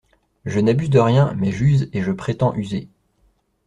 [0.45, 2.89] Je n'abuse de rien, mais j'use et je prétends user.